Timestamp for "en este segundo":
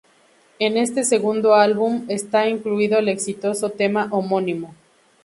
0.57-1.53